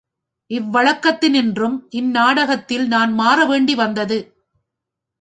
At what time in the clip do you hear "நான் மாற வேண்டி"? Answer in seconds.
2.87-3.75